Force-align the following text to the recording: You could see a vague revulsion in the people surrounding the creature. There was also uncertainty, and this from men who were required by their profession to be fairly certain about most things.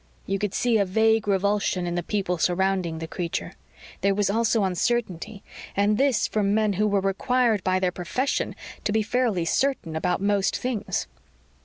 You 0.25 0.39
could 0.39 0.55
see 0.55 0.79
a 0.79 0.83
vague 0.83 1.27
revulsion 1.27 1.85
in 1.85 1.93
the 1.93 2.01
people 2.01 2.39
surrounding 2.39 2.97
the 2.97 3.07
creature. 3.07 3.53
There 4.01 4.15
was 4.15 4.31
also 4.31 4.63
uncertainty, 4.63 5.43
and 5.77 5.99
this 5.99 6.27
from 6.27 6.55
men 6.55 6.73
who 6.73 6.87
were 6.87 7.01
required 7.01 7.63
by 7.63 7.77
their 7.77 7.91
profession 7.91 8.55
to 8.83 8.91
be 8.91 9.03
fairly 9.03 9.45
certain 9.45 9.95
about 9.95 10.19
most 10.19 10.57
things. 10.57 11.05